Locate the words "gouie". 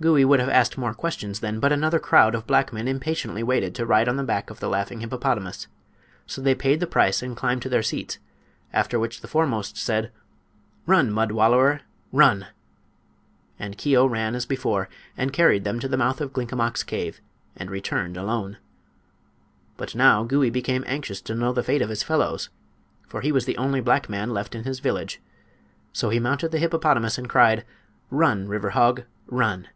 0.00-0.24, 20.22-20.48